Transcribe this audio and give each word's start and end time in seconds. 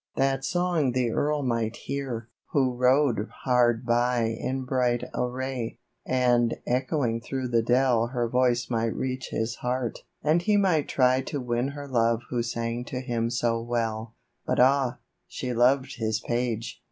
(That 0.15 0.43
song 0.43 0.93
the 0.93 1.11
earl 1.11 1.43
might 1.43 1.75
hear, 1.75 2.27
who 2.53 2.73
rode 2.73 3.29
hard 3.43 3.85
by 3.85 4.29
In 4.35 4.65
bright 4.65 5.03
array, 5.13 5.77
and 6.07 6.55
echoing 6.65 7.21
through 7.21 7.49
the 7.49 7.61
dell 7.61 8.07
Her 8.07 8.27
voice 8.27 8.67
might 8.67 8.95
reach 8.95 9.27
his 9.29 9.57
heart, 9.57 9.99
and 10.23 10.41
he 10.41 10.57
might 10.57 10.89
try 10.89 11.21
To 11.21 11.39
win 11.39 11.67
her 11.73 11.87
love 11.87 12.21
who 12.31 12.41
sang 12.41 12.83
to 12.85 12.99
him 12.99 13.29
so 13.29 13.61
well, 13.61 14.15
But 14.43 14.59
ah! 14.59 14.97
she 15.27 15.53
loved 15.53 15.97
his 15.97 16.19
page 16.19 16.79